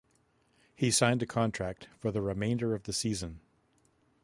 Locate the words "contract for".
1.27-2.09